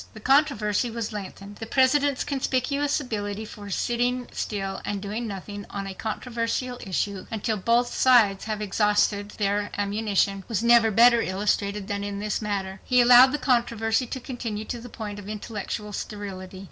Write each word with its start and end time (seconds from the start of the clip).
The 0.15 0.19
controversy 0.19 0.89
was 0.89 1.13
lengthened. 1.13 1.57
The 1.57 1.67
President's 1.67 2.23
conspicuous 2.23 2.99
ability 2.99 3.45
for 3.45 3.69
sitting 3.69 4.27
still 4.31 4.81
and 4.83 4.99
doing 4.99 5.27
nothing 5.27 5.67
on 5.69 5.85
a 5.85 5.93
controversial 5.93 6.79
issue 6.83 7.27
until 7.29 7.57
both 7.57 7.93
sides 7.93 8.45
have 8.45 8.63
exhausted 8.63 9.29
their 9.37 9.69
ammunition 9.77 10.43
was 10.47 10.63
never 10.63 10.89
better 10.89 11.21
illustrated 11.21 11.87
than 11.87 12.03
in 12.03 12.17
this 12.17 12.41
matter. 12.41 12.81
He 12.83 12.99
allowed 12.99 13.31
the 13.31 13.37
controversy 13.37 14.07
to 14.07 14.19
continue 14.19 14.65
to 14.65 14.79
the 14.81 14.89
point 14.89 15.19
of 15.19 15.29
intellectual 15.29 15.93
sterility. 15.93 16.59